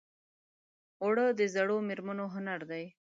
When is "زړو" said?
1.55-1.77